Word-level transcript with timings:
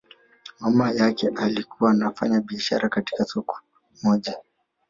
Mama 0.59 0.91
yake 0.91 1.27
alikuwa 1.35 1.91
anafanya 1.91 2.41
biashara 2.41 2.89
katika 2.89 3.25
soko 3.25 3.59
moja 4.03 4.39